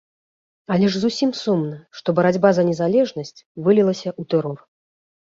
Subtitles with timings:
[0.75, 4.57] Але ж зусім сумна, што барацьба за незалежнасць вылілася ў тэрор.